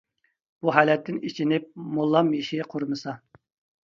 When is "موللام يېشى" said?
1.97-2.59